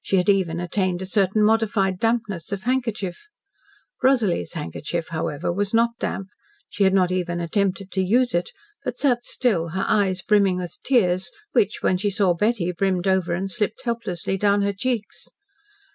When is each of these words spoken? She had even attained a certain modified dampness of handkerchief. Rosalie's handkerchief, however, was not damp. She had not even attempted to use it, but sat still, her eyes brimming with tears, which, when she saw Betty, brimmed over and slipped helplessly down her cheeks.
She 0.00 0.16
had 0.16 0.30
even 0.30 0.58
attained 0.58 1.02
a 1.02 1.04
certain 1.04 1.42
modified 1.44 1.98
dampness 2.00 2.50
of 2.50 2.62
handkerchief. 2.62 3.28
Rosalie's 4.02 4.54
handkerchief, 4.54 5.08
however, 5.08 5.52
was 5.52 5.74
not 5.74 5.90
damp. 6.00 6.28
She 6.70 6.84
had 6.84 6.94
not 6.94 7.10
even 7.12 7.40
attempted 7.40 7.90
to 7.90 8.00
use 8.00 8.32
it, 8.34 8.52
but 8.86 8.96
sat 8.98 9.22
still, 9.26 9.68
her 9.68 9.84
eyes 9.86 10.22
brimming 10.22 10.56
with 10.56 10.78
tears, 10.82 11.30
which, 11.52 11.82
when 11.82 11.98
she 11.98 12.08
saw 12.08 12.32
Betty, 12.32 12.72
brimmed 12.72 13.06
over 13.06 13.34
and 13.34 13.50
slipped 13.50 13.82
helplessly 13.84 14.38
down 14.38 14.62
her 14.62 14.72
cheeks. 14.72 15.28